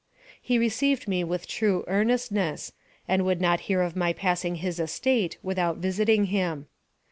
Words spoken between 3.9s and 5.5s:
my passing his estate